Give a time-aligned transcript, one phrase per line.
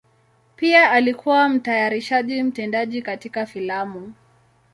[0.55, 4.13] Pia alikuwa mtayarishaji mtendaji katika filamu.